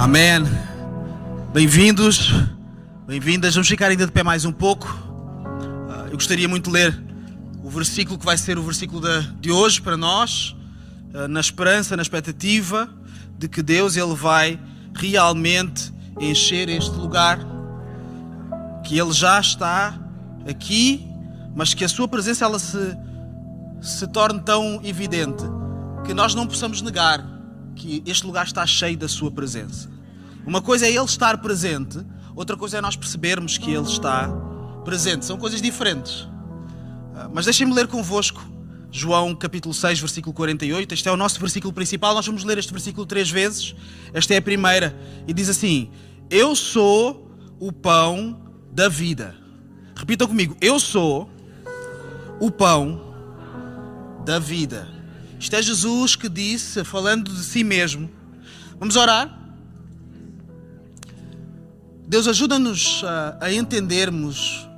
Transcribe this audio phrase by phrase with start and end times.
[0.00, 0.42] Amém.
[1.52, 2.32] Bem-vindos,
[3.06, 3.54] bem-vindas.
[3.54, 4.88] Vamos ficar ainda de pé mais um pouco.
[5.90, 6.98] Ah, eu gostaria muito de ler
[7.62, 9.02] o versículo que vai ser o versículo
[9.38, 10.56] de hoje para nós,
[11.12, 12.88] ah, na esperança, na expectativa
[13.38, 14.58] de que Deus ele vai
[14.94, 17.38] realmente encher este lugar,
[18.82, 20.00] que Ele já está
[20.48, 21.06] aqui,
[21.54, 22.96] mas que a Sua presença ela se,
[23.82, 25.44] se torne tão evidente
[26.06, 27.22] que nós não possamos negar
[27.80, 29.90] que este lugar está cheio da Sua presença.
[30.46, 31.98] Uma coisa é Ele estar presente,
[32.36, 34.28] outra coisa é nós percebermos que Ele está
[34.84, 35.24] presente.
[35.24, 36.28] São coisas diferentes.
[37.14, 38.42] Ah, mas deixem-me ler convosco
[38.92, 40.92] João capítulo 6, versículo 48.
[40.92, 42.14] Este é o nosso versículo principal.
[42.14, 43.74] Nós vamos ler este versículo três vezes.
[44.12, 44.94] Esta é a primeira.
[45.26, 45.90] E diz assim:
[46.28, 49.34] Eu sou o pão da vida.
[49.96, 51.30] Repitam comigo: Eu sou
[52.40, 53.00] o pão
[54.26, 54.99] da vida.
[55.40, 58.10] Isto é Jesus que disse, falando de si mesmo.
[58.78, 59.38] Vamos orar?
[62.06, 63.02] Deus ajuda-nos
[63.40, 64.68] a, entendermos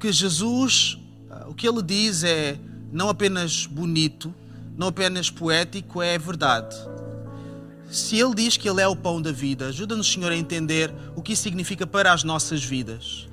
[0.00, 0.98] que Jesus,
[1.46, 2.58] o que ele diz é
[2.90, 4.34] não apenas bonito,
[4.78, 6.74] não apenas poético, é verdade.
[7.90, 11.22] Se Ele diz que Ele é o pão da vida, ajuda-nos, Senhor, a entender o
[11.22, 13.28] que isso significa para as nossas vidas,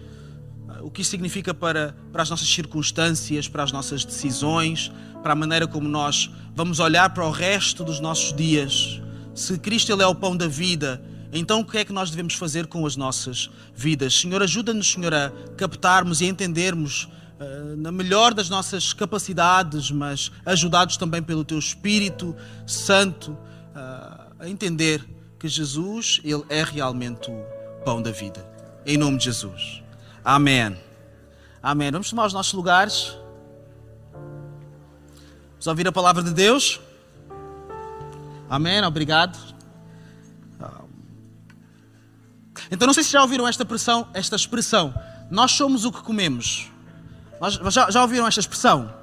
[0.83, 5.35] o que isso significa para, para as nossas circunstâncias, para as nossas decisões, para a
[5.35, 9.01] maneira como nós vamos olhar para o resto dos nossos dias.
[9.33, 12.33] Se Cristo Ele é o pão da vida, então o que é que nós devemos
[12.33, 14.13] fazer com as nossas vidas?
[14.13, 17.07] Senhor, ajuda-nos, Senhor, a captarmos e entendermos
[17.39, 22.35] eh, na melhor das nossas capacidades, mas ajudados também pelo Teu Espírito
[22.67, 23.37] Santo
[23.73, 25.03] eh, a entender
[25.39, 27.43] que Jesus ele é realmente o
[27.85, 28.45] pão da vida.
[28.85, 29.82] Em nome de Jesus.
[30.23, 30.77] Amém.
[31.61, 31.91] Amém.
[31.91, 33.15] Vamos tomar os nossos lugares.
[35.51, 36.79] Vamos ouvir a palavra de Deus.
[38.49, 38.83] Amém.
[38.83, 39.37] Obrigado.
[42.71, 44.93] Então não sei se já ouviram esta expressão, esta expressão.
[45.29, 46.67] Nós somos o que comemos.
[47.69, 48.93] Já, já ouviram esta expressão?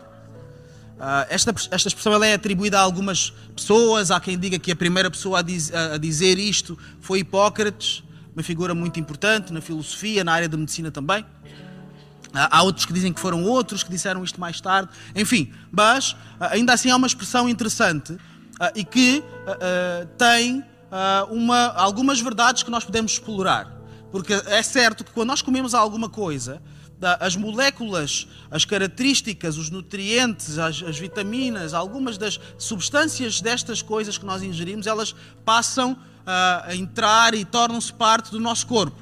[0.97, 4.11] Uh, esta, esta expressão ela é atribuída a algumas pessoas.
[4.11, 8.03] Há quem diga que a primeira pessoa a, diz, a, a, dizer isto foi Hipócrates,
[8.35, 11.25] uma figura muito importante na filosofia, na área da medicina também.
[12.33, 14.91] Há outros que dizem que foram outros que disseram isto mais tarde.
[15.17, 16.17] Enfim, mas uh,
[16.51, 18.17] ainda assim há uma expressão interessante
[18.75, 19.25] e que
[20.19, 20.63] tem
[21.31, 23.81] uma, algumas verdades que nós podemos explorar.
[24.13, 26.61] Porque é certo que quando nós comemos alguma coisa,
[27.19, 34.27] as moléculas, as características, os nutrientes, as, as, vitaminas, algumas das substâncias destas coisas que
[34.27, 35.15] nós ingerimos, elas
[35.45, 35.97] passam
[36.27, 39.01] a entrar e tornam-se parte do nosso corpo.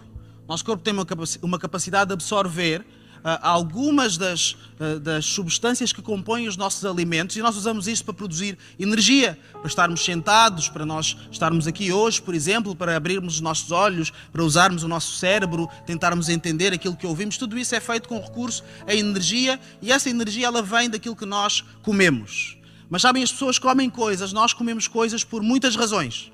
[0.49, 0.95] Nosso corpo tem
[1.43, 2.85] uma capacidade de absorver
[3.25, 8.05] ah, algumas das, ah, das substâncias que compõem os nossos alimentos e nós usamos isso
[8.05, 13.35] para produzir energia, para estarmos sentados, para nós estarmos aqui hoje, por exemplo, para abrirmos
[13.35, 17.37] os nossos olhos, para usarmos o nosso cérebro, tentarmos entender aquilo que ouvimos.
[17.37, 21.27] Tudo isso é feito com recurso à energia e essa energia ela vem daquilo que
[21.27, 22.57] nós comemos.
[22.89, 26.33] Mas sabem, as pessoas comem coisas, nós comemos coisas por muitas razões,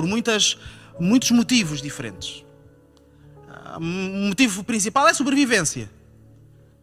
[0.00, 0.56] por muitas,
[0.98, 2.44] muitos motivos diferentes
[3.76, 5.90] o motivo principal é sobrevivência.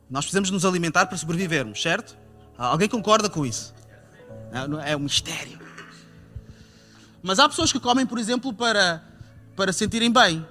[0.10, 2.18] Nós precisamos nos alimentar para sobrevivermos, certo?
[2.58, 3.74] Alguém concorda com isso?
[4.86, 5.60] É um mistério.
[7.22, 9.04] Mas há pessoas que comem, por exemplo, para,
[9.56, 10.46] para se sentirem bem.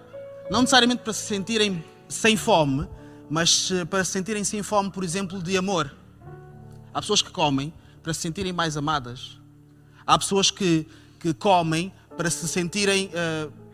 [0.50, 2.86] Não necessariamente para se sentirem sem fome,
[3.30, 5.94] mas eh, para se sentirem sem fome, por exemplo, de amor.
[6.92, 7.72] Há pessoas que comem
[8.02, 9.40] para se sentirem mais amadas.
[10.06, 10.86] Há pessoas que,
[11.18, 13.06] que comem para se sentirem.
[13.08, 13.66] Uh,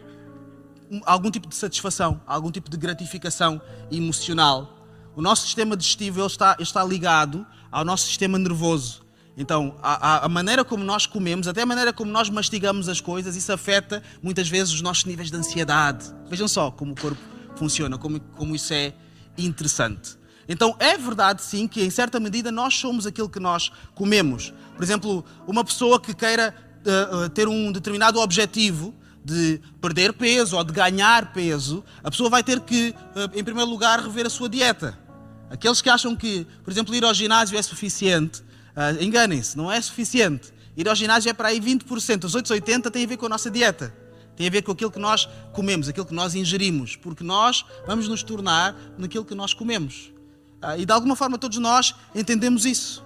[1.07, 3.61] algum tipo de satisfação, algum tipo de gratificação
[3.91, 4.79] emocional.
[5.17, 9.03] O nosso sistema digestivo ele está, está ligado ao nosso sistema nervoso.
[9.37, 13.35] Então, a, a, maneira como nós comemos, até a maneira como nós mastigamos as coisas,
[13.35, 16.05] isso afeta muitas vezes os nossos níveis de ansiedade.
[16.29, 17.21] Vejam só como o corpo
[17.57, 18.93] funciona, como, como isso é
[19.39, 20.19] interessante.
[20.47, 24.53] Então, é verdade sim que, em certa medida, nós somos aquilo que nós comemos.
[24.77, 26.55] Por exemplo, uma pessoa que queira
[26.87, 28.95] uh, uh, ter um determinado objetivo,
[29.25, 33.71] de perder peso ou de ganhar peso, a pessoa vai ter que, eh, em primeiro
[33.71, 34.99] lugar, rever a sua dieta.
[35.49, 38.43] Aqueles que acham que, por exemplo, ir ao ginásio é suficiente,
[39.01, 40.53] enganem-se, não é suficiente.
[40.77, 43.29] Ir ao ginásio é para aí 20%, os outros 80% têm a ver com a
[43.29, 43.95] nossa dieta.
[44.37, 48.09] Tem a ver com aquilo que nós comemos, aquilo que nós ingerimos, porque nós vamos
[48.09, 50.13] nos tornar naquilo que nós comemos.
[50.63, 53.05] Uh, e de alguma forma todos nós entendemos isso.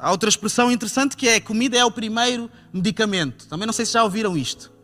[0.00, 3.46] Há outra expressão interessante que é: comida é o primeiro medicamento.
[3.48, 4.78] Também não sei se já ouviram isto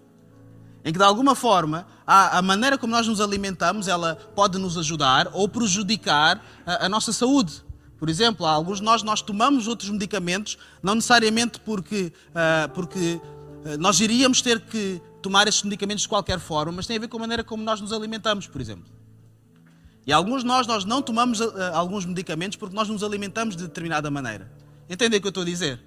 [0.84, 4.76] em que de alguma forma a, a, maneira como nós nos alimentamos ela pode nos
[4.76, 7.64] ajudar ou prejudicar a, a nossa saúde.
[7.98, 13.14] Por exemplo, alguns de nós nós tomamos outros medicamentos não necessariamente porque uh, porque
[13.64, 17.08] uh, nós iríamos ter que tomar estes medicamentos de qualquer forma, mas tem a ver
[17.08, 18.92] com a maneira como nós nos alimentamos, por exemplo.
[20.06, 23.62] E alguns de nós, nós não tomamos uh, alguns medicamentos porque nós nos alimentamos de
[23.62, 24.52] determinada maneira.
[24.88, 25.80] Entendem o que eu estou a dizer?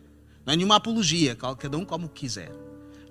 [0.46, 2.52] Não é nenhuma apologia, cada um como quiser.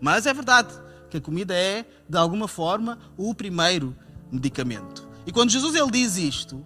[0.00, 0.74] Mas é verdade
[1.10, 3.96] que a comida é, de alguma forma, o primeiro
[4.30, 5.06] medicamento.
[5.26, 6.64] E quando Jesus ele diz isto,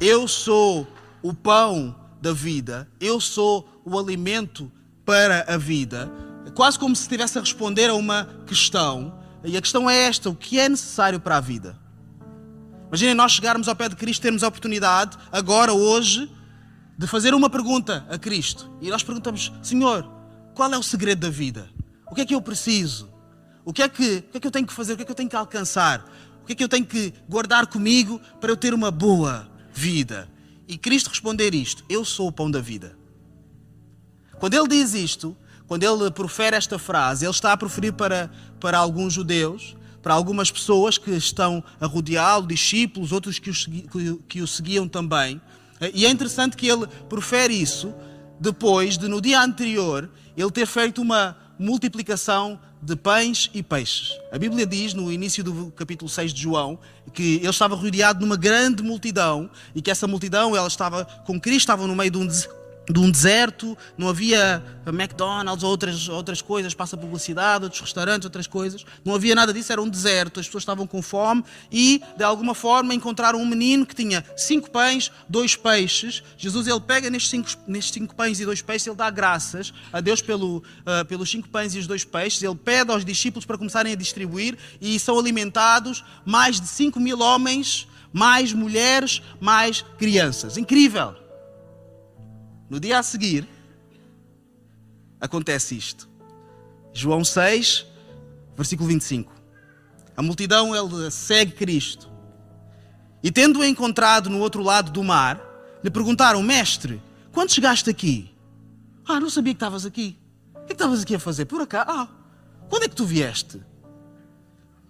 [0.00, 0.86] eu sou
[1.22, 4.70] o pão da vida, eu sou o alimento
[5.04, 6.10] para a vida,
[6.54, 9.18] quase como se estivesse a responder a uma questão.
[9.44, 11.78] E a questão é esta: o que é necessário para a vida?
[12.88, 16.30] Imaginem nós chegarmos ao pé de Cristo, termos a oportunidade, agora, hoje,
[17.00, 18.70] de fazer uma pergunta a Cristo.
[18.78, 20.06] E nós perguntamos: Senhor,
[20.54, 21.66] qual é o segredo da vida?
[22.06, 23.08] O que é que eu preciso?
[23.64, 24.92] O que é que, o que, é que eu tenho que fazer?
[24.92, 26.04] O que é que eu tenho que alcançar?
[26.42, 30.28] O que é que eu tenho que guardar comigo para eu ter uma boa vida?
[30.68, 32.98] E Cristo responder isto: Eu sou o pão da vida.
[34.38, 35.34] Quando ele diz isto,
[35.66, 38.30] quando ele profere esta frase, ele está a proferir para,
[38.60, 44.42] para alguns judeus, para algumas pessoas que estão a rodeá-lo, discípulos, outros que o, que
[44.42, 45.40] o seguiam também.
[45.94, 47.94] E é interessante que ele profere isso
[48.38, 54.18] depois de, no dia anterior, ele ter feito uma multiplicação de pães e peixes.
[54.32, 56.78] A Bíblia diz, no início do capítulo 6 de João,
[57.12, 61.38] que ele estava rodeado de uma grande multidão e que essa multidão ela estava com
[61.38, 62.26] Cristo, estava no meio de um
[62.88, 68.46] de um deserto, não havia McDonald's ou outras, outras coisas, passa publicidade, outros restaurantes, outras
[68.46, 68.84] coisas.
[69.04, 72.54] Não havia nada disso, era um deserto, as pessoas estavam com fome e, de alguma
[72.54, 76.22] forma, encontraram um menino que tinha cinco pães, dois peixes.
[76.36, 80.00] Jesus, ele pega nestes cinco, nestes cinco pães e dois peixes, ele dá graças a
[80.00, 82.42] Deus pelo, uh, pelos cinco pães e os dois peixes.
[82.42, 87.20] Ele pede aos discípulos para começarem a distribuir e são alimentados mais de cinco mil
[87.20, 90.56] homens, mais mulheres, mais crianças.
[90.56, 91.19] Incrível!
[92.70, 93.48] No dia a seguir,
[95.20, 96.08] acontece isto.
[96.92, 97.84] João 6,
[98.56, 99.32] versículo 25.
[100.16, 102.08] A multidão ele segue Cristo.
[103.24, 105.40] E tendo-o encontrado no outro lado do mar,
[105.82, 107.02] lhe perguntaram: Mestre,
[107.32, 108.32] quando chegaste aqui?
[109.04, 110.16] Ah, não sabia que estavas aqui.
[110.54, 111.46] O que, é estavas aqui a fazer?
[111.46, 111.90] Por acaso?
[111.90, 112.08] Ah,
[112.68, 113.60] quando é que tu vieste?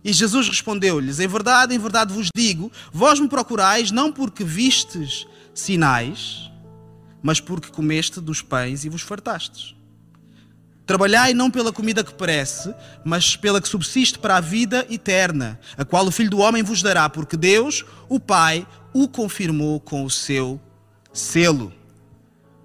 [0.05, 5.27] E Jesus respondeu-lhes: Em verdade, em verdade vos digo, vós me procurais não porque vistes
[5.55, 6.50] sinais,
[7.23, 9.75] mas porque comeste dos pães e vos fartastes.
[10.87, 12.75] Trabalhai não pela comida que perece,
[13.05, 16.83] mas pela que subsiste para a vida eterna, a qual o Filho do Homem vos
[16.83, 20.61] dará, porque Deus, o Pai, o confirmou com o seu
[21.13, 21.73] selo.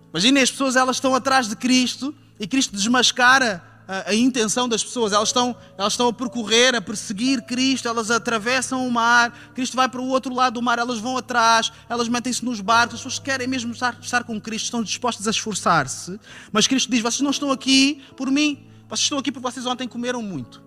[0.09, 4.83] Imaginem, as pessoas elas estão atrás de Cristo e Cristo desmascara a, a, intenção das
[4.83, 5.13] pessoas.
[5.13, 9.87] Elas estão, elas estão a percorrer, a perseguir Cristo, elas atravessam o mar, Cristo vai
[9.87, 13.19] para o outro lado do mar, elas vão atrás, elas metem-se nos barcos, as pessoas
[13.19, 16.19] querem mesmo estar, estar com Cristo, estão dispostas a esforçar-se.
[16.51, 19.87] Mas Cristo diz: vocês não estão aqui por mim, vocês estão aqui porque vocês ontem
[19.87, 20.63] comeram muito.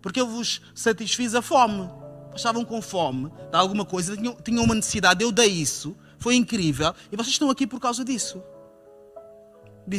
[0.00, 1.90] Porque eu vos satisfiz a fome.
[2.34, 6.94] Estavam com fome de alguma coisa, tinham, tinham uma necessidade, eu dei isso, foi incrível,
[7.10, 8.40] e vocês estão aqui por causa disso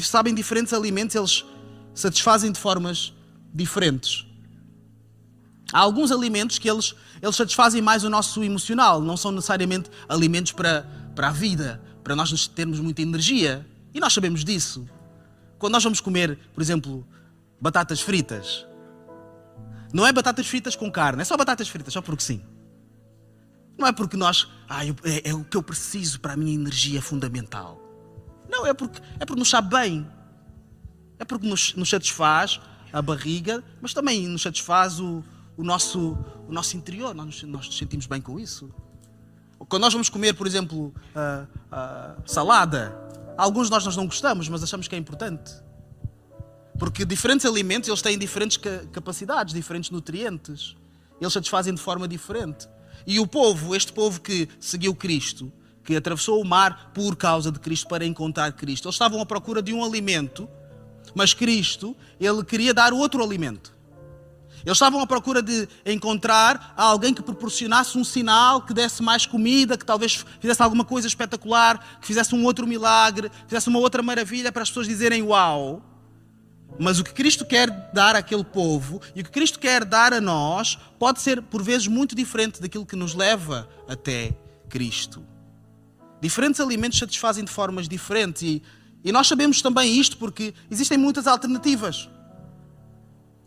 [0.01, 1.45] sabem diferentes alimentos, eles
[1.93, 3.13] satisfazem de formas
[3.53, 4.25] diferentes.
[5.71, 10.51] Há alguns alimentos que eles, eles satisfazem mais o nosso emocional, não são necessariamente alimentos
[10.51, 13.65] para, para a vida, para nós termos muita energia.
[13.93, 14.87] E nós sabemos disso.
[15.57, 17.05] Quando nós vamos comer, por exemplo,
[17.61, 18.65] batatas fritas,
[19.93, 22.41] não é batatas fritas com carne, é só batatas fritas, só porque sim.
[23.77, 27.01] Não é porque nós, ah, é, é o que eu preciso para a minha energia
[27.01, 27.79] fundamental.
[28.49, 30.07] Não, é porque, é porque nos sabe bem.
[31.19, 32.59] É porque nos, nos satisfaz
[32.91, 35.23] a barriga, mas também nos satisfaz o,
[35.57, 37.13] o, nosso, o nosso interior.
[37.13, 38.73] Nós, nos sentimos bem com isso.
[39.67, 42.97] Quando nós vamos comer, por exemplo, uh, uh, salada,
[43.37, 45.53] alguns de nós, nós não gostamos, mas achamos que é importante.
[46.79, 48.57] Porque diferentes alimentos eles têm diferentes
[48.91, 50.77] capacidades, diferentes nutrientes.
[51.19, 52.69] Eles satisfazem de forma diferente.
[53.05, 55.51] E o povo, este povo que seguiu Cristo,
[55.83, 58.87] que atravessou o mar por causa de Cristo para encontrar Cristo.
[58.87, 60.47] Eles estavam à procura de um alimento,
[61.13, 63.77] mas Cristo, ele queria dar outro alimento.
[64.65, 69.77] Eles estavam à procura de encontrar alguém que proporcionasse um sinal, que desse mais comida,
[69.77, 74.51] que talvez fizesse alguma coisa espetacular, que fizesse um outro milagre, fizesse uma outra maravilha
[74.51, 75.81] para as pessoas dizerem uau.
[76.77, 80.21] Mas o que Cristo quer dar àquele povo e o que Cristo quer dar a
[80.21, 84.33] nós pode ser por vezes muito diferente daquilo que nos leva até
[84.69, 85.23] Cristo.
[86.21, 88.61] Diferentes alimentos satisfazem de formas diferentes e,
[89.03, 92.09] e nós sabemos também isto porque existem muitas alternativas.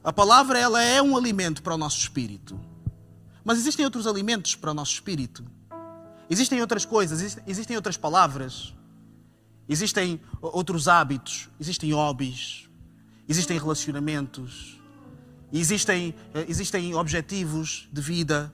[0.02, 2.59] A palavra ela é um alimento para o nosso espírito.
[3.44, 5.44] Mas existem outros alimentos para o nosso espírito.
[6.30, 8.75] Existem outras coisas, existem outras palavras.
[9.68, 12.68] Existem outros hábitos, existem hobbies,
[13.28, 14.82] existem relacionamentos,
[15.52, 18.50] Existem, eh, existem objetivos de vida,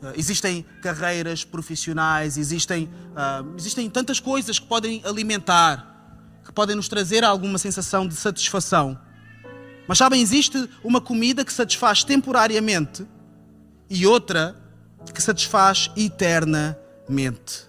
[0.00, 5.99] eh, existem carreiras profissionais, existem, uh, existem tantas coisas que podem alimentar,
[6.50, 8.98] que podem nos trazer alguma sensação de satisfação.
[9.86, 13.06] Mas sabem, existe uma comida que satisfaz temporariamente
[13.88, 14.56] e outra
[15.14, 17.68] que satisfaz eternamente.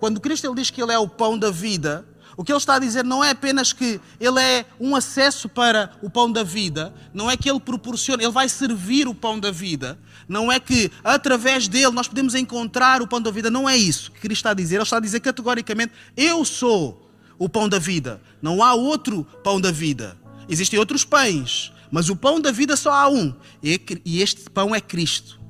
[0.00, 2.06] Quando Cristo ele diz que Ele é o pão da vida,
[2.38, 5.92] o que ele está a dizer não é apenas que ele é um acesso para
[6.02, 9.50] o pão da vida, não é que ele proporciona, ele vai servir o pão da
[9.50, 13.74] vida, não é que através dele nós podemos encontrar o pão da vida, não é
[13.74, 14.74] isso que Cristo está a dizer.
[14.76, 17.05] Ele está a dizer categoricamente: Eu sou
[17.38, 20.16] o pão da vida, não há outro pão da vida.
[20.48, 24.80] Existem outros pães, mas o pão da vida só há um, e este pão é
[24.80, 25.40] Cristo.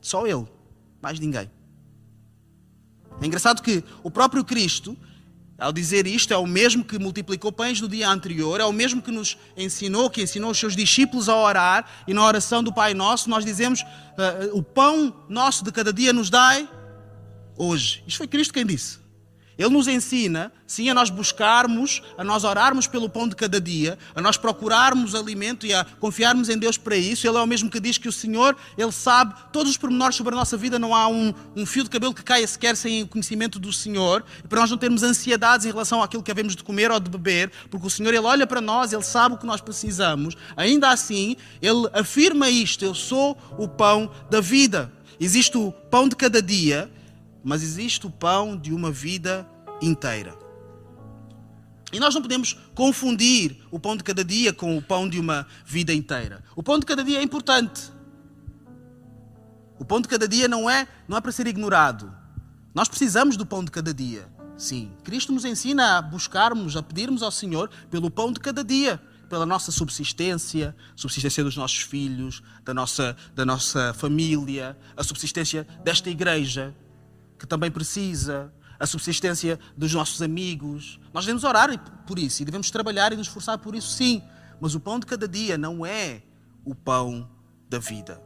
[0.00, 0.46] Só Ele,
[1.02, 1.50] mais ninguém.
[3.20, 4.96] É engraçado que o próprio Cristo,
[5.58, 9.00] ao dizer isto, é o mesmo que multiplicou pães no dia anterior, é o mesmo
[9.00, 12.94] que nos ensinou, que ensinou os seus discípulos a orar, e na oração do Pai
[12.94, 16.68] Nosso nós dizemos: uh, O pão nosso de cada dia nos dai
[17.56, 18.04] hoje.
[18.06, 19.05] Isto foi Cristo quem disse.
[19.58, 23.98] Ele nos ensina, sim, a nós buscarmos, a nós orarmos pelo pão de cada dia,
[24.14, 27.26] a nós procurarmos alimento e a confiarmos em Deus para isso.
[27.26, 30.34] Ele é o mesmo que diz que o Senhor, Ele sabe todos os pormenores sobre
[30.34, 30.78] a nossa vida.
[30.78, 34.22] Não há um, um fio de cabelo que caia sequer sem o conhecimento do Senhor.
[34.44, 37.10] E para nós não termos ansiedades em relação àquilo que havemos de comer ou de
[37.10, 40.36] beber, porque o Senhor, Ele olha para nós, Ele sabe o que nós precisamos.
[40.54, 44.92] Ainda assim, Ele afirma isto: Eu sou o pão da vida.
[45.18, 46.90] Existe o pão de cada dia
[47.46, 49.48] mas existe o pão de uma vida
[49.80, 50.36] inteira.
[51.92, 55.46] E nós não podemos confundir o pão de cada dia com o pão de uma
[55.64, 56.42] vida inteira.
[56.56, 57.92] O pão de cada dia é importante.
[59.78, 62.12] O pão de cada dia não é, não é para ser ignorado.
[62.74, 64.26] Nós precisamos do pão de cada dia.
[64.58, 69.00] Sim, Cristo nos ensina a buscarmos, a pedirmos ao Senhor pelo pão de cada dia,
[69.28, 76.10] pela nossa subsistência, subsistência dos nossos filhos, da nossa, da nossa família, a subsistência desta
[76.10, 76.74] igreja
[77.38, 81.00] que também precisa, a subsistência dos nossos amigos.
[81.12, 84.22] Nós devemos orar por isso e devemos trabalhar e nos esforçar por isso, sim.
[84.60, 86.22] Mas o pão de cada dia não é
[86.64, 87.28] o pão
[87.68, 88.22] da vida.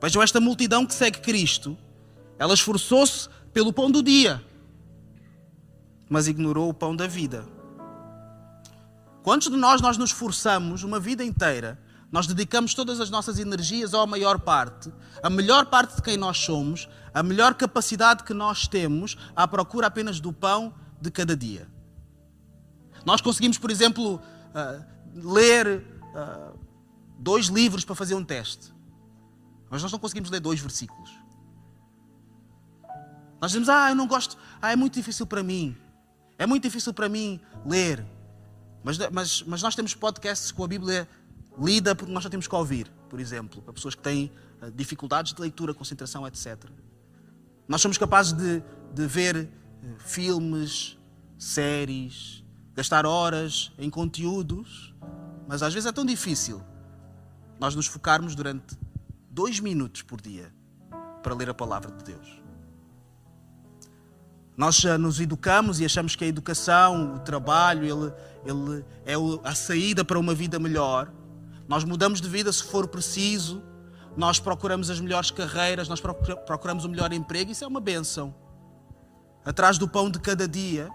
[0.00, 1.76] Vejam esta multidão que segue Cristo.
[2.38, 4.42] Ela esforçou-se pelo pão do dia,
[6.08, 7.46] mas ignorou o pão da vida.
[9.22, 11.78] Quantos de nós nós nos esforçamos uma vida inteira
[12.10, 14.92] nós dedicamos todas as nossas energias, ou a maior parte,
[15.22, 19.86] a melhor parte de quem nós somos, a melhor capacidade que nós temos à procura
[19.86, 21.68] apenas do pão de cada dia.
[23.04, 26.58] Nós conseguimos, por exemplo, uh, ler uh,
[27.18, 28.72] dois livros para fazer um teste,
[29.70, 31.10] mas nós não conseguimos ler dois versículos.
[33.40, 35.76] Nós dizemos, ah, eu não gosto, ah, é muito difícil para mim,
[36.36, 38.04] é muito difícil para mim ler.
[38.84, 41.08] Mas, mas, mas nós temos podcasts com a Bíblia
[41.58, 44.30] lida porque nós já temos que ouvir, por exemplo, para pessoas que têm
[44.62, 46.64] eh, dificuldades de leitura, concentração, etc.
[47.70, 48.60] Nós somos capazes de,
[48.92, 49.48] de ver eh,
[50.00, 50.98] filmes,
[51.38, 54.92] séries, gastar horas em conteúdos,
[55.46, 56.60] mas às vezes é tão difícil
[57.60, 58.76] nós nos focarmos durante
[59.30, 60.52] dois minutos por dia
[61.22, 62.42] para ler a palavra de Deus.
[64.56, 68.12] Nós já nos educamos e achamos que a educação, o trabalho, ele,
[68.44, 69.14] ele é
[69.48, 71.12] a saída para uma vida melhor.
[71.68, 73.62] Nós mudamos de vida se for preciso,
[74.16, 78.34] nós procuramos as melhores carreiras, nós procuramos o melhor emprego, isso é uma benção.
[79.44, 80.90] Atrás do pão de cada dia.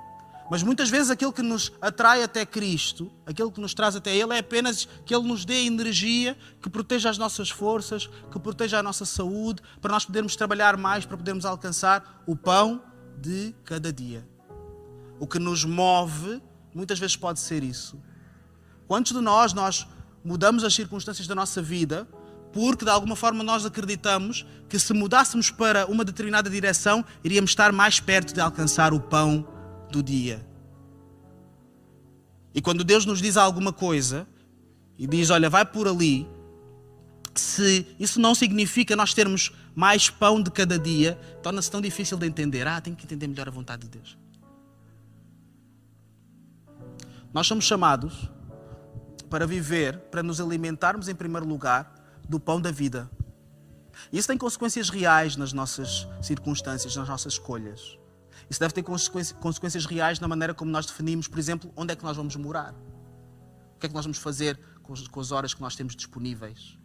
[0.49, 4.31] Mas muitas vezes aquilo que nos atrai até Cristo, aquilo que nos traz até Ele,
[4.33, 8.83] é apenas que Ele nos dê energia, que proteja as nossas forças, que proteja a
[8.83, 12.83] nossa saúde, para nós podermos trabalhar mais, para podermos alcançar o pão
[13.19, 14.27] de cada dia.
[15.19, 16.39] O que nos move,
[16.75, 17.99] muitas vezes pode ser isso.
[18.87, 19.87] Quantos de nós, nós
[20.23, 22.07] mudamos as circunstâncias da nossa vida
[22.55, 27.73] porque de alguma forma nós acreditamos que se mudássemos para uma determinada direção, iríamos estar
[27.73, 29.45] mais perto de alcançar o pão
[29.91, 30.47] do dia.
[32.53, 34.25] E quando Deus nos diz alguma coisa
[34.97, 36.25] e diz: Olha, vai por ali,
[37.35, 42.25] se isso não significa nós termos mais pão de cada dia, torna-se tão difícil de
[42.25, 42.65] entender.
[42.65, 44.17] Ah, tenho que entender melhor a vontade de Deus.
[47.33, 48.29] Nós somos chamados
[49.29, 51.94] para viver, para nos alimentarmos em primeiro lugar
[52.27, 53.09] do pão da vida.
[54.11, 57.97] Isso tem consequências reais nas nossas circunstâncias, nas nossas escolhas.
[58.49, 62.03] Isso deve ter consequências reais na maneira como nós definimos, por exemplo, onde é que
[62.03, 62.73] nós vamos morar.
[63.75, 66.77] O que é que nós vamos fazer com as horas que nós temos disponíveis?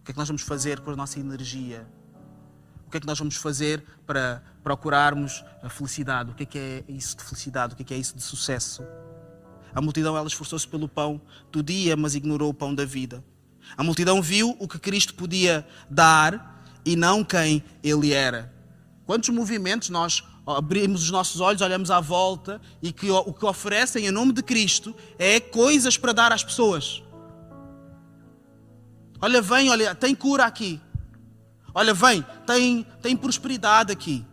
[0.00, 1.86] O que é que nós vamos fazer com a nossa energia?
[2.86, 6.30] O que é que nós vamos fazer para procurarmos a felicidade?
[6.30, 7.74] O que é que é isso de felicidade?
[7.74, 8.84] O que é que é isso de sucesso?
[9.74, 13.22] A multidão ela esforçou-se pelo pão do dia, mas ignorou o pão da vida.
[13.76, 18.52] A multidão viu o que Cristo podia dar e não quem ele era.
[19.06, 24.06] Quantos movimentos nós abrimos os nossos olhos, olhamos à volta e que o que oferecem
[24.06, 27.02] em nome de Cristo é coisas para dar às pessoas.
[29.20, 30.80] Olha, vem, olha, tem cura aqui.
[31.74, 34.24] Olha, vem, tem, tem prosperidade aqui.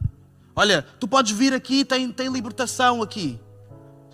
[0.55, 3.39] Olha, tu podes vir aqui, tem, tem libertação aqui.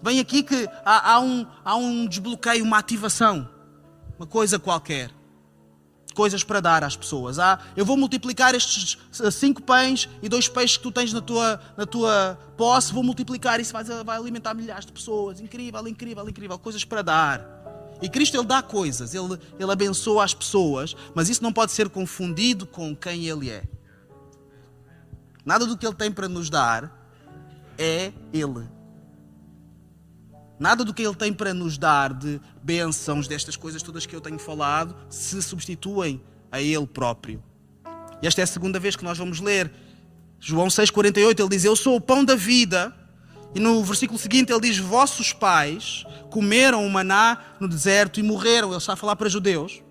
[0.01, 3.49] Vem aqui que há, há, um, há um desbloqueio, uma ativação,
[4.19, 5.09] uma coisa qualquer.
[6.13, 7.39] Coisas para dar às pessoas.
[7.39, 8.97] Ah, eu vou multiplicar estes
[9.31, 13.59] cinco pães e dois peixes que tu tens na tua, na tua posse, vou multiplicar
[13.61, 15.39] isso vai, vai alimentar milhares de pessoas.
[15.39, 16.59] Incrível, incrível, incrível.
[16.59, 17.59] Coisas para dar.
[18.01, 21.89] E Cristo ele dá coisas, ele, ele abençoa as pessoas, mas isso não pode ser
[21.89, 23.63] confundido com quem ele é.
[25.45, 26.91] Nada do que ele tem para nos dar
[27.77, 28.78] é ele.
[30.59, 34.19] Nada do que ele tem para nos dar de bênçãos, destas coisas todas que eu
[34.19, 37.41] tenho falado, se substituem a ele próprio.
[38.21, 39.71] E esta é a segunda vez que nós vamos ler.
[40.37, 42.93] João 6,48, ele diz: Eu sou o pão da vida.
[43.55, 48.69] E no versículo seguinte ele diz: Vossos pais comeram o maná no deserto e morreram.
[48.69, 49.81] Ele está a falar para judeus.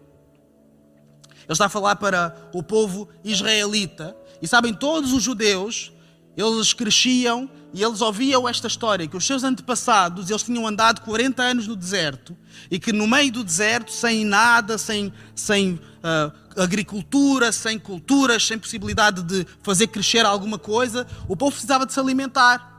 [1.48, 4.14] Ele está a falar para o povo israelita.
[4.42, 5.90] E sabem, todos os judeus,
[6.37, 11.42] eles cresciam e eles ouviam esta história: que os seus antepassados eles tinham andado 40
[11.42, 12.37] anos no deserto
[12.70, 18.58] e que no meio do deserto, sem nada, sem, sem uh, agricultura, sem culturas, sem
[18.58, 22.76] possibilidade de fazer crescer alguma coisa, o povo precisava de se alimentar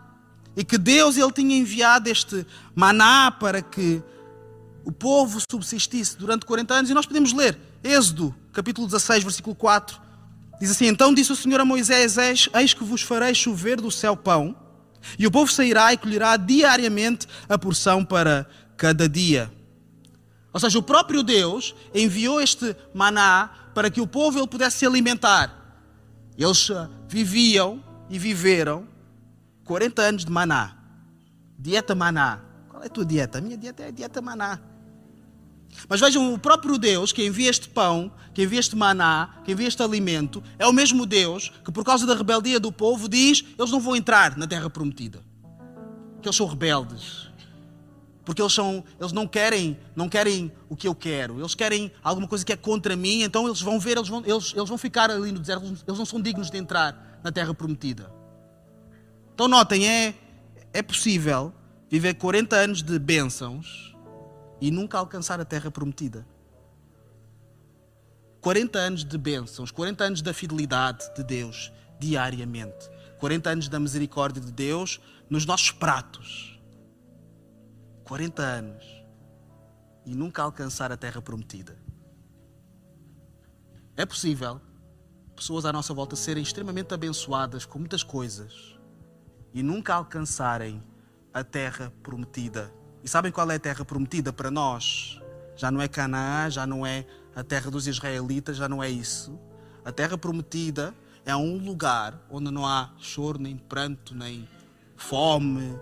[0.55, 4.01] e que Deus ele tinha enviado este maná para que
[4.83, 6.89] o povo subsistisse durante 40 anos.
[6.89, 9.99] E nós podemos ler Êxodo, capítulo 16, versículo 4.
[10.59, 13.89] Diz assim: Então disse o Senhor a Moisés: Eis, eis que vos farei chover do
[13.89, 14.55] céu pão,
[15.17, 19.51] e o povo sairá e colherá diariamente a porção para cada dia.
[20.51, 24.85] Ou seja, o próprio Deus enviou este maná para que o povo ele pudesse se
[24.85, 25.55] alimentar.
[26.37, 28.87] Eles ah, viviam e viveram
[29.65, 30.75] 40 anos de maná.
[31.57, 32.39] Dieta maná.
[32.69, 33.37] Qual é a tua dieta?
[33.37, 34.59] A minha dieta é a dieta maná.
[35.87, 39.67] Mas vejam, o próprio Deus que envia este pão, que envia este maná, que envia
[39.67, 43.71] este alimento, é o mesmo Deus que, por causa da rebeldia do povo, diz: eles
[43.71, 45.21] não vão entrar na terra prometida.
[46.21, 47.29] Que eles são rebeldes.
[48.25, 51.39] Porque eles, são, eles não, querem, não querem o que eu quero.
[51.39, 54.53] Eles querem alguma coisa que é contra mim, então eles vão ver, eles vão, eles,
[54.55, 58.11] eles vão ficar ali no deserto, eles não são dignos de entrar na terra prometida.
[59.33, 60.13] Então notem, é,
[60.71, 61.51] é possível
[61.89, 63.88] viver 40 anos de bênçãos
[64.61, 66.25] e nunca alcançar a terra prometida.
[68.41, 72.89] 40 anos de bênçãos, 40 anos da fidelidade de Deus diariamente.
[73.19, 76.59] 40 anos da misericórdia de Deus nos nossos pratos.
[78.05, 78.99] 40 anos
[80.05, 81.77] e nunca alcançar a terra prometida.
[83.95, 84.61] É possível
[85.35, 88.79] pessoas à nossa volta serem extremamente abençoadas com muitas coisas
[89.53, 90.81] e nunca alcançarem
[91.33, 92.73] a terra prometida.
[93.03, 95.19] E sabem qual é a terra prometida para nós?
[95.55, 99.39] Já não é Canaã, já não é a terra dos israelitas, já não é isso.
[99.83, 100.93] A terra prometida
[101.25, 104.47] é um lugar onde não há choro, nem pranto, nem
[104.95, 105.77] fome.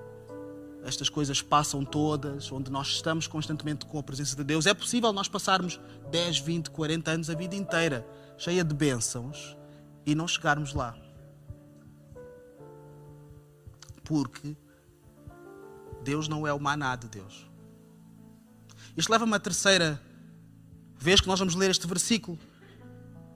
[0.83, 4.65] Estas coisas passam todas, onde nós estamos constantemente com a presença de Deus.
[4.65, 5.79] É possível nós passarmos
[6.11, 9.57] 10, 20, 40 anos, a vida inteira, cheia de bênçãos,
[10.05, 10.95] e não chegarmos lá
[14.07, 14.55] porque
[16.07, 17.45] Deus não é o maná de Deus.
[18.95, 20.01] Isto leva-me à terceira
[20.97, 22.39] vez que nós vamos ler este versículo.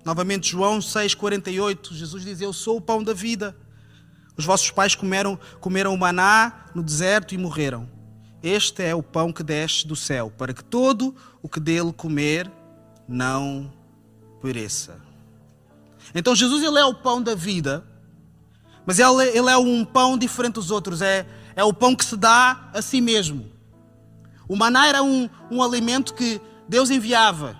[0.05, 1.91] Novamente, João 6,48.
[1.91, 3.53] Jesus diz: Eu sou o pão da vida.
[4.37, 7.89] Os vossos pais comeram, comeram o maná no deserto e morreram.
[8.41, 12.49] Este é o pão que desce do céu, para que todo o que dele comer
[13.05, 13.69] não
[14.41, 14.97] pereça.
[16.15, 17.85] Então, Jesus ele é o pão da vida
[18.85, 21.25] mas ele, ele é um pão diferente dos outros, é,
[21.61, 23.45] é o pão que se dá a si mesmo.
[24.47, 27.55] O maná era um, um alimento que Deus enviava,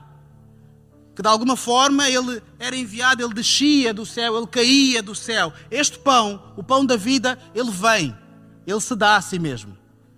[1.16, 5.54] que de alguma forma ele era enviado, ele descia do céu, ele caía do céu.
[5.70, 8.18] Este pão, o pão da vida, ele vem,
[8.66, 9.78] ele se dá a si mesmo.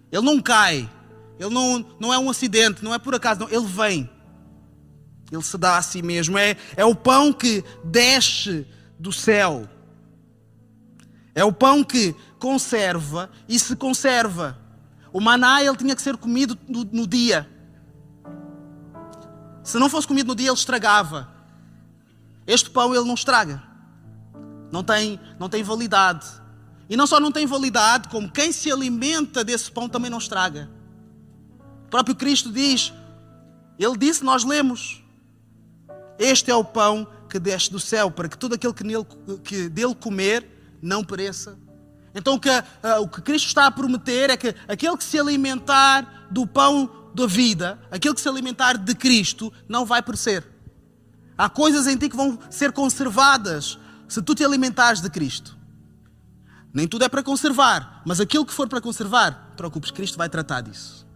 [0.09, 0.89] Ele não cai,
[1.37, 4.09] ele não, não é um acidente, não é por acaso, não, ele vem.
[5.29, 6.37] Ele se dá a si mesmo.
[6.37, 8.65] É, é o pão que desce
[8.97, 9.67] do céu.
[11.35, 14.57] É o pão que conserva e se conserva.
[15.11, 17.49] O maná ele tinha que ser comido no, no dia.
[19.63, 21.29] Se não fosse comido no dia, ele estragava.
[22.45, 23.63] Este pão ele não estraga.
[24.71, 26.27] Não tem, não tem validade.
[26.89, 30.69] E não só não tem validade, como quem se alimenta desse pão também não estraga.
[31.89, 32.93] próprio Cristo diz,
[33.79, 35.01] ele disse, nós lemos:
[36.19, 39.05] Este é o pão que desce do céu, para que todo aquele que, nele,
[39.43, 40.47] que dele comer
[40.83, 41.57] não pereça.
[42.13, 45.17] Então o que, uh, o que Cristo está a prometer é que aquele que se
[45.17, 50.45] alimentar do pão da vida, aquele que se alimentar de Cristo, não vai perecer.
[51.37, 55.57] Há coisas em ti que vão ser conservadas se tu te alimentares de Cristo.
[56.71, 60.61] Nem tudo é para conservar, mas aquilo que for para conservar, preocupes, Cristo vai tratar
[60.61, 61.07] disso.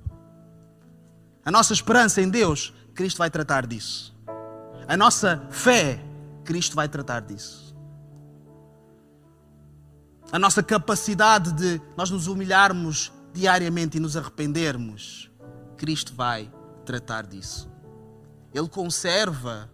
[1.44, 4.16] A nossa esperança em Deus, Cristo vai tratar disso.
[4.88, 6.04] A nossa fé,
[6.44, 7.67] Cristo vai tratar disso.
[10.32, 15.32] A nossa capacidade de nós nos humilharmos diariamente e nos arrependermos,
[15.78, 16.52] Cristo vai
[16.86, 17.70] tratar disso.
[18.54, 19.72] Ele conserva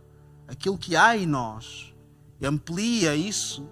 [0.47, 1.93] aquilo que há em nós
[2.39, 3.67] e amplia isso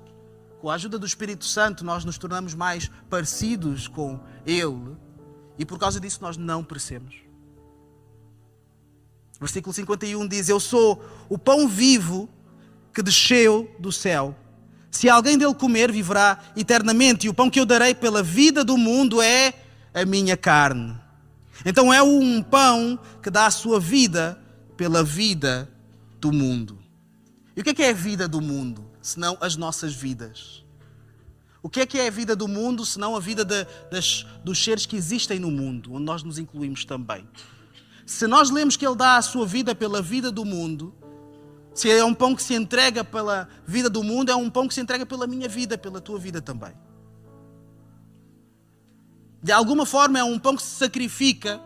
[0.62, 4.96] com a ajuda do Espírito Santo, nós nos tornamos mais parecidos com Ele
[5.58, 7.16] e por causa disso nós não perecemos.
[9.40, 12.30] Versículo 51 diz: Eu sou o pão vivo
[12.94, 14.36] que desceu do céu.
[14.92, 18.78] Se alguém dele comer, viverá eternamente, e o pão que eu darei pela vida do
[18.78, 19.54] mundo é
[19.94, 20.96] a minha carne.
[21.66, 24.38] Então é um pão que dá a sua vida
[24.78, 25.68] pela vida
[26.20, 26.78] do mundo.
[27.56, 28.92] E o que é, que é a vida do mundo?
[29.02, 30.64] senão as nossas vidas.
[31.64, 34.64] O que é que é a vida do mundo, senão a vida de, das, dos
[34.64, 37.28] seres que existem no mundo, onde nós nos incluímos também?
[38.06, 40.94] Se nós lemos que Ele dá a sua vida pela vida do mundo,
[41.74, 44.74] se é um pão que se entrega pela vida do mundo, é um pão que
[44.74, 46.74] se entrega pela minha vida, pela tua vida também.
[49.42, 51.60] De alguma forma, é um pão que se sacrifica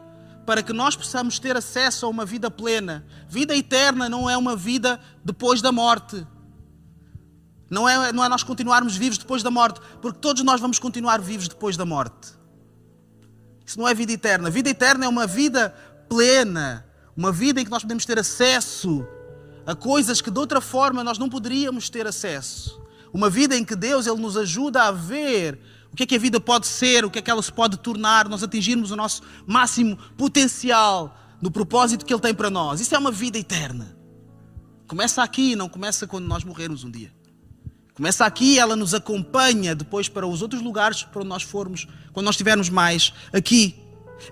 [0.45, 3.05] para que nós possamos ter acesso a uma vida plena.
[3.27, 6.25] Vida eterna não é uma vida depois da morte.
[7.69, 11.19] Não é, não é nós continuarmos vivos depois da morte, porque todos nós vamos continuar
[11.19, 12.33] vivos depois da morte.
[13.65, 14.51] Isso não é vida eterna.
[14.51, 15.75] Vida eterna é uma vida
[16.07, 16.85] plena,
[17.17, 19.05] uma vida em que nós podemos ter acesso
[19.65, 22.81] a coisas que de outra forma nós não poderíamos ter acesso.
[23.13, 25.59] Uma vida em que Deus ele nos ajuda a ver
[25.91, 27.77] o que é que a vida pode ser, o que é que ela se pode
[27.77, 32.81] tornar, nós atingirmos o nosso máximo potencial no propósito que Ele tem para nós.
[32.81, 33.97] Isso é uma vida eterna.
[34.87, 37.13] Começa aqui, não começa quando nós morrermos um dia.
[37.93, 42.25] Começa aqui, ela nos acompanha depois para os outros lugares para onde nós formos, quando
[42.25, 43.81] nós estivermos mais aqui.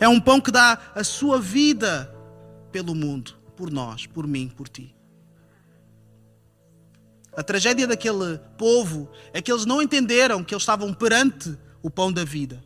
[0.02, 2.14] É um pão que dá a sua vida
[2.74, 4.94] pelo mundo, por nós, por mim, por ti.
[7.36, 12.12] A tragédia daquele povo é que eles não entenderam que eles estavam perante o pão
[12.12, 12.64] da vida.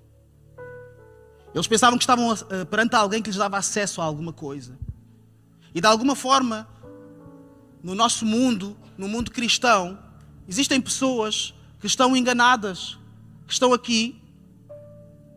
[1.53, 4.77] Eles pensavam que estavam eh, perante alguém que lhes dava acesso a alguma coisa.
[5.73, 6.67] E de alguma forma,
[7.81, 9.97] no nosso mundo, no mundo cristão,
[10.47, 12.97] Existem pessoas que estão enganadas,
[13.45, 14.21] que estão aqui,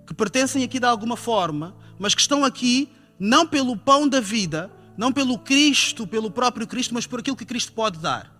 [0.06, 2.88] que pertencem aqui de alguma forma, mas que estão aqui
[3.18, 7.44] não pelo pão da vida, não pelo Cristo, pelo próprio Cristo, mas por aquilo que
[7.44, 8.32] Cristo pode dar.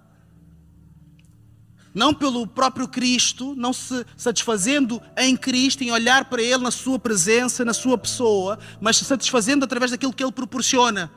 [1.93, 6.99] Não pelo próprio Cristo, não se satisfazendo em Cristo, em olhar para Ele na Sua
[6.99, 11.11] presença, na Sua pessoa, mas se satisfazendo através daquilo que Ele proporciona,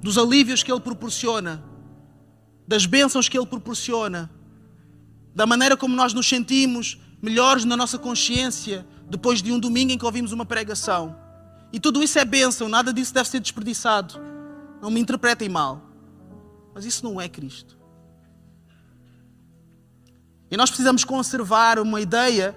[0.00, 1.64] dos alívios que Ele proporciona,
[2.66, 4.30] das bênçãos que Ele proporciona
[5.34, 9.98] da maneira como nós nos sentimos melhores na nossa consciência depois de um domingo em
[9.98, 11.16] que ouvimos uma pregação.
[11.72, 14.20] E tudo isso é bênção, nada disso deve ser desperdiçado.
[14.80, 15.82] Não me interpretem mal.
[16.74, 17.78] Mas isso não é Cristo.
[20.52, 22.54] E nós precisamos conservar uma ideia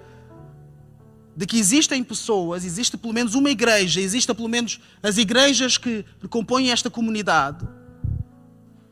[1.34, 6.04] de que existem pessoas, existe pelo menos uma igreja, existe pelo menos as igrejas que
[6.28, 7.66] compõem esta comunidade,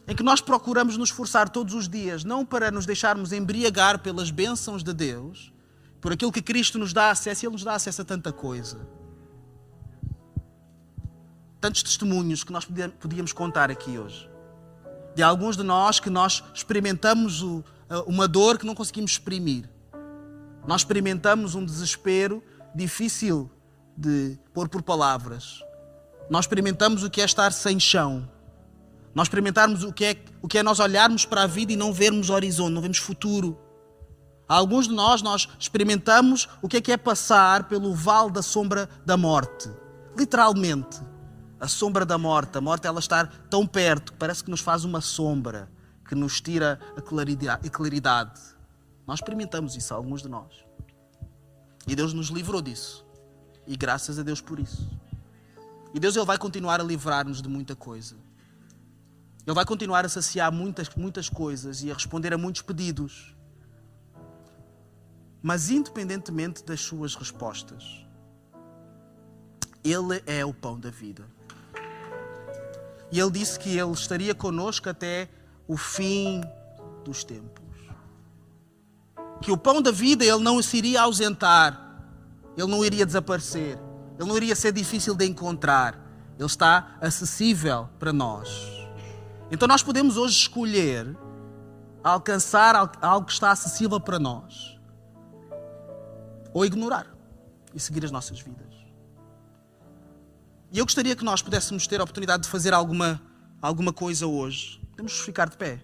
[0.09, 4.31] em que nós procuramos nos esforçar todos os dias, não para nos deixarmos embriagar pelas
[4.31, 5.53] bênçãos de Deus,
[6.01, 8.88] por aquilo que Cristo nos dá acesso, e Ele nos dá acesso a tanta coisa.
[11.61, 12.67] Tantos testemunhos que nós
[12.99, 14.31] podíamos contar aqui hoje.
[15.14, 17.43] De alguns de nós que nós experimentamos
[18.07, 19.68] uma dor que não conseguimos exprimir.
[20.66, 22.42] Nós experimentamos um desespero
[22.75, 23.51] difícil
[23.97, 25.61] de pôr por palavras.
[26.29, 28.29] Nós experimentamos o que é estar sem chão.
[29.14, 31.92] Nós experimentarmos o que, é, o que é nós olharmos para a vida e não
[31.92, 33.59] vermos horizonte, não vemos futuro.
[34.49, 38.88] alguns de nós, nós experimentamos o que é que é passar pelo vale da sombra
[39.05, 39.70] da morte.
[40.16, 41.01] Literalmente.
[41.61, 42.59] A sombra da morte.
[42.59, 45.74] A morte, ela estar tão perto que parece que nos faz uma sombra
[46.07, 47.03] que nos tira a
[47.71, 48.40] claridade.
[49.07, 50.64] Nós experimentamos isso, alguns de nós.
[51.87, 53.05] E Deus nos livrou disso.
[53.67, 54.88] E graças a Deus por isso.
[55.93, 58.17] E Deus ele vai continuar a livrar-nos de muita coisa.
[59.47, 63.35] Ele vai continuar a saciar muitas, muitas coisas e a responder a muitos pedidos.
[65.43, 68.07] Mas, independentemente das suas respostas,
[69.85, 71.27] Ele é o pão da vida.
[73.12, 75.29] E ele disse que ele estaria conosco até
[75.66, 76.42] o fim
[77.05, 77.64] dos tempos.
[79.40, 81.81] Que o pão da vida ele não se iria ausentar,
[82.57, 83.79] ele não iria desaparecer,
[84.18, 85.94] ele não iria ser difícil de encontrar,
[86.38, 88.48] ele está acessível para nós.
[89.50, 91.16] Então nós podemos hoje escolher
[92.03, 94.79] alcançar algo que está acessível para nós
[96.53, 97.07] ou ignorar
[97.74, 98.74] e seguir as nossas vidas.
[100.70, 103.20] E eu gostaria que nós pudéssemos ter a oportunidade de fazer alguma,
[103.62, 104.84] alguma coisa hoje.
[104.95, 105.81] Podemos ficar de pé.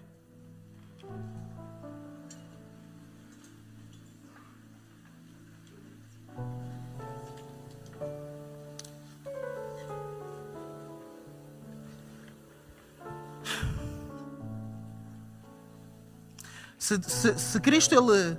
[16.79, 18.37] Se, se, se, Cristo ele,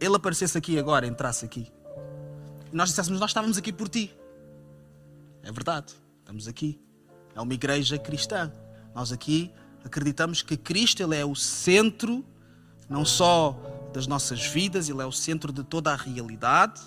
[0.00, 1.70] ele aparecesse aqui agora, entrasse aqui,
[2.72, 4.16] e nós disséssemos: Nós estávamos aqui por ti.
[5.42, 6.80] É verdade, estamos aqui.
[7.34, 8.52] É uma igreja cristã.
[8.94, 9.50] Nós aqui
[9.84, 12.24] acreditamos que Cristo ele é o centro,
[12.88, 13.58] não só
[13.92, 16.80] das nossas vidas, ele é o centro de toda a realidade.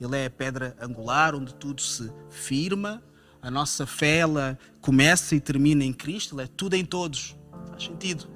[0.00, 3.02] Ele é a pedra angular onde tudo se firma.
[3.42, 7.36] A nossa fé ela começa e termina em Cristo, ele é tudo em todos.
[7.68, 8.28] Faz sentido.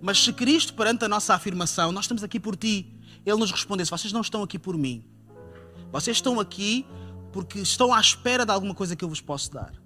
[0.00, 2.92] Mas se Cristo, perante a nossa afirmação, nós estamos aqui por ti,
[3.24, 5.04] ele nos respondesse: vocês não estão aqui por mim.
[5.92, 6.86] Vocês estão aqui
[7.32, 9.81] porque estão à espera de alguma coisa que eu vos posso dar.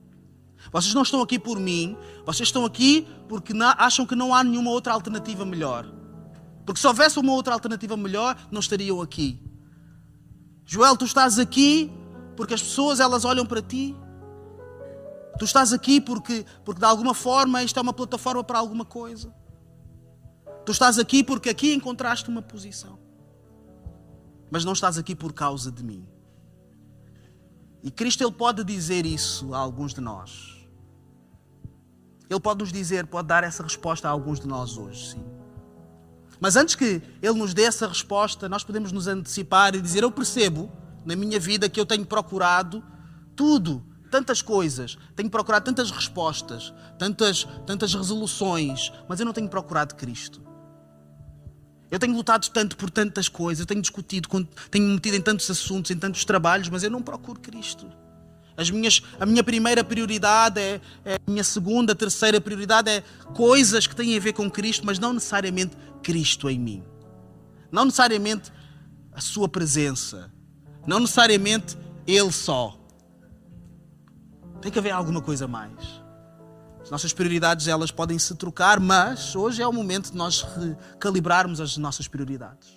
[0.73, 4.71] Vocês não estão aqui por mim, vocês estão aqui porque acham que não há nenhuma
[4.71, 5.87] outra alternativa melhor.
[6.65, 9.41] Porque se houvesse uma outra alternativa melhor, não estariam aqui.
[10.65, 11.93] Joel, tu estás aqui
[12.37, 13.95] porque as pessoas elas olham para ti.
[15.39, 19.33] Tu estás aqui porque, porque de alguma forma isto é uma plataforma para alguma coisa.
[20.65, 22.99] Tu estás aqui porque aqui encontraste uma posição.
[24.51, 26.07] Mas não estás aqui por causa de mim.
[27.83, 30.56] E Cristo ele pode dizer isso a alguns de nós.
[32.29, 35.25] Ele pode nos dizer, pode dar essa resposta a alguns de nós hoje, sim.
[36.41, 40.11] Mas antes que Ele nos dê essa resposta, nós podemos nos antecipar e dizer: Eu
[40.11, 40.71] percebo
[41.05, 42.83] na minha vida que eu tenho procurado
[43.35, 49.95] tudo, tantas coisas, tenho procurado tantas respostas, tantas, tantas resoluções, mas eu não tenho procurado
[49.95, 50.43] Cristo.
[51.91, 54.29] Eu tenho lutado tanto por tantas coisas, eu tenho discutido,
[54.71, 57.87] tenho metido em tantos assuntos, em tantos trabalhos, mas eu não procuro Cristo.
[58.57, 63.03] As minhas, a minha primeira prioridade é, é a minha segunda, terceira prioridade é
[63.35, 66.83] coisas que têm a ver com Cristo, mas não necessariamente Cristo em mim.
[67.71, 68.51] Não necessariamente
[69.13, 70.33] a sua presença.
[70.87, 72.79] Não necessariamente Ele só.
[74.63, 76.07] Tem que haver alguma coisa mais.
[76.81, 81.61] As nossas prioridades elas podem se trocar, mas hoje é o momento de nós recalibrarmos
[81.61, 82.69] as nossas prioridades.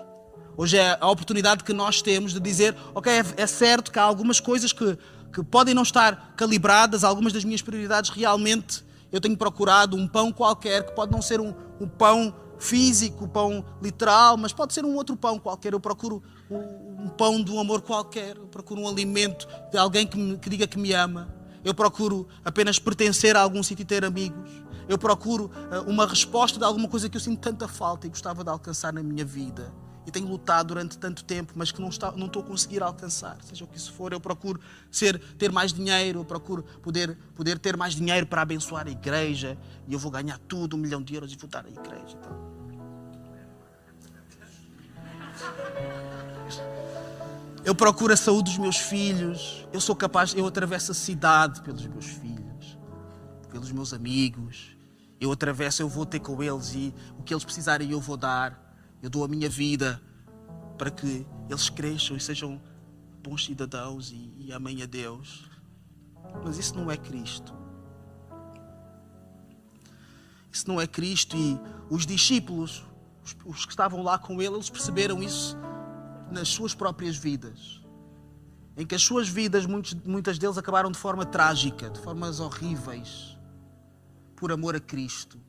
[0.58, 4.04] Hoje é a oportunidade que nós temos de dizer, ok, é, é certo que há
[4.04, 4.98] algumas coisas que,
[5.34, 10.32] que podem não estar calibradas, algumas das minhas prioridades realmente eu tenho procurado um pão
[10.32, 14.86] qualquer, que pode não ser um, um pão físico, um pão literal, mas pode ser
[14.86, 15.74] um outro pão qualquer.
[15.74, 20.06] Eu procuro um, um pão de um amor qualquer, eu procuro um alimento de alguém
[20.06, 21.34] que, me, que diga que me ama.
[21.64, 24.50] Eu procuro apenas pertencer a algum sítio e ter amigos.
[24.88, 28.44] Eu procuro uh, uma resposta de alguma coisa que eu sinto tanta falta e gostava
[28.44, 29.74] de alcançar na minha vida.
[30.10, 33.38] E tenho lutado durante tanto tempo, mas que não, está, não estou a conseguir alcançar.
[33.44, 37.60] Seja o que isso for, eu procuro ser, ter mais dinheiro, eu procuro poder, poder
[37.60, 39.56] ter mais dinheiro para abençoar a igreja.
[39.88, 42.18] E eu vou ganhar tudo, um milhão de euros, e vou dar à igreja.
[42.20, 42.50] Então.
[47.64, 49.68] Eu procuro a saúde dos meus filhos.
[49.72, 52.80] Eu sou capaz, eu atravesso a cidade pelos meus filhos,
[53.52, 54.76] pelos meus amigos.
[55.22, 58.69] Eu atravesso, eu vou ter com eles e o que eles precisarem eu vou dar.
[59.02, 60.02] Eu dou a minha vida
[60.78, 62.62] para que eles cresçam e sejam
[63.24, 65.50] bons cidadãos e, e amem a Deus.
[66.44, 67.54] Mas isso não é Cristo.
[70.52, 71.60] Isso não é Cristo e
[71.90, 72.84] os discípulos,
[73.24, 75.58] os, os que estavam lá com ele, eles perceberam isso
[76.32, 77.82] nas suas próprias vidas,
[78.78, 83.38] em que as suas vidas, muitos, muitas deles acabaram de forma trágica, de formas horríveis,
[84.36, 85.40] por amor a Cristo.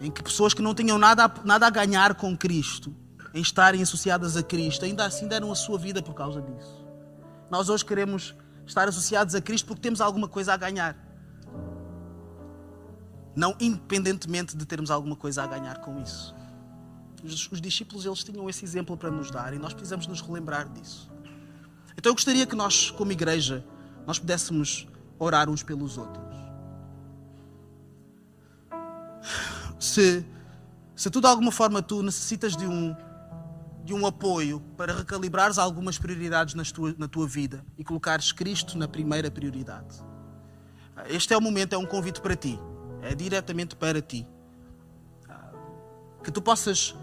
[0.00, 2.94] Em que pessoas que não tinham nada a, nada a ganhar com Cristo,
[3.32, 6.84] em estarem associadas a Cristo, ainda assim deram a sua vida por causa disso.
[7.50, 8.34] Nós hoje queremos
[8.66, 10.96] estar associados a Cristo porque temos alguma coisa a ganhar.
[13.34, 16.34] Não independentemente de termos alguma coisa a ganhar com isso.
[17.22, 20.68] Os, os discípulos eles tinham esse exemplo para nos dar e nós precisamos nos relembrar
[20.68, 21.10] disso.
[21.96, 23.64] Então eu gostaria que nós, como igreja,
[24.06, 24.86] nós pudéssemos
[25.18, 26.34] orar uns pelos outros.
[29.84, 30.24] Se,
[30.96, 32.96] se tu de alguma forma tu necessitas de um
[33.84, 38.78] de um apoio para recalibrares algumas prioridades nas tua, na tua vida e colocares Cristo
[38.78, 40.02] na primeira prioridade.
[41.10, 42.58] Este é o momento, é um convite para ti,
[43.02, 44.26] é diretamente para ti.
[46.22, 46.94] Que tu possas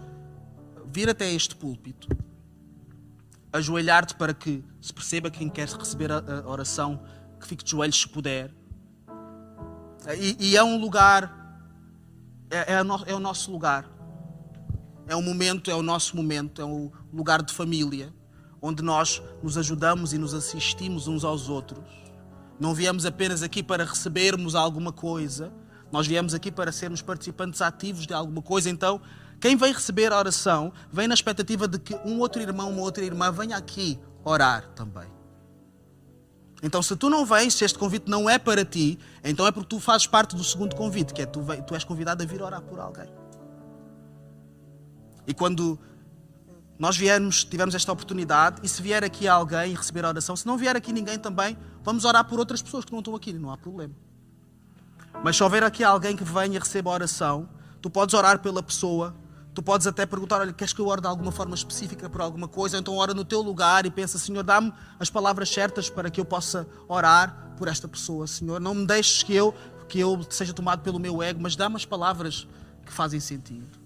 [0.86, 2.08] vir até este púlpito,
[3.52, 7.00] ajoelhar-te para que se perceba quem quer receber a oração,
[7.38, 8.52] que fique de joelhos se puder.
[10.18, 11.41] E, e é um lugar,
[12.52, 13.88] é, é, é o nosso lugar
[15.06, 18.12] é um momento, é o nosso momento, é um lugar de família,
[18.60, 21.84] onde nós nos ajudamos e nos assistimos uns aos outros.
[22.58, 25.52] Não viemos apenas aqui para recebermos alguma coisa,
[25.90, 28.70] nós viemos aqui para sermos participantes ativos de alguma coisa.
[28.70, 29.00] Então,
[29.40, 33.04] quem vem receber a oração vem na expectativa de que um outro irmão, uma outra
[33.04, 35.21] irmã venha aqui orar também.
[36.62, 39.68] Então, se tu não vens, se este convite não é para ti, então é porque
[39.68, 42.62] tu fazes parte do segundo convite, que é tu, tu és convidado a vir orar
[42.62, 43.08] por alguém.
[45.26, 45.78] E quando
[46.78, 50.56] nós viermos, tivermos esta oportunidade, e se vier aqui alguém receber a oração, se não
[50.56, 53.58] vier aqui ninguém também, vamos orar por outras pessoas que não estão aqui, não há
[53.58, 53.94] problema.
[55.22, 57.48] Mas se houver aqui alguém que venha e receba a oração,
[57.80, 59.14] tu podes orar pela pessoa,
[59.54, 62.48] tu podes até perguntar: olha, queres que eu ore de alguma forma específica por alguma
[62.48, 62.78] coisa?
[62.78, 66.24] Então ora no teu lugar e pensa: Senhor, dá-me as palavras certas para que eu
[66.24, 68.26] possa orar por esta pessoa.
[68.26, 69.54] Senhor, não me deixes que eu,
[69.88, 72.46] que eu seja tomado pelo meu ego, mas dá-me as palavras
[72.84, 73.80] que fazem sentido.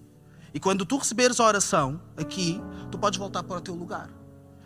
[0.53, 4.09] E quando tu receberes a oração aqui, tu podes voltar para o teu lugar.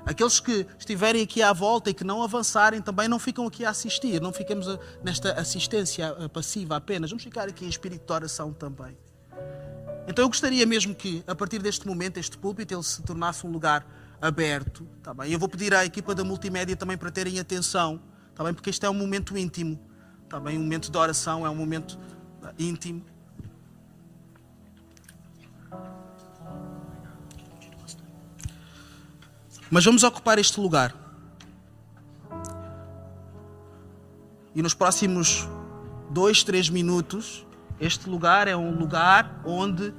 [0.06, 3.70] Aqueles que estiverem aqui à volta e que não avançarem também não ficam aqui a
[3.70, 4.66] assistir, não ficamos
[5.04, 8.98] nesta assistência passiva apenas, vamos ficar aqui em espírito de oração também.
[10.08, 13.52] Então eu gostaria mesmo que, a partir deste momento, este púlpito ele se tornasse um
[13.52, 13.86] lugar
[14.22, 14.88] aberto.
[15.02, 15.32] Tá bem?
[15.32, 18.02] Eu vou pedir à equipa da multimédia também para terem atenção,
[18.36, 18.54] tá bem?
[18.54, 19.80] porque este é um momento íntimo.
[20.28, 20.58] Tá bem?
[20.58, 21.98] Um momento de oração é um momento
[22.58, 23.04] íntimo.
[29.70, 30.94] Mas vamos ocupar este lugar.
[34.54, 35.48] E nos próximos
[36.10, 37.46] dois, três minutos,
[37.82, 39.92] este lugar é um lugar onde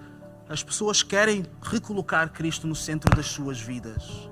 [0.48, 4.30] as pessoas querem recolocar Cristo no centro das suas vidas.